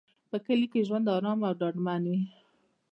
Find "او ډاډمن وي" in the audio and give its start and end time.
1.47-2.21